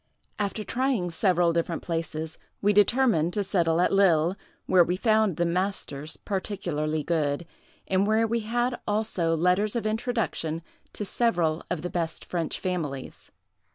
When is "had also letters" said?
8.39-9.75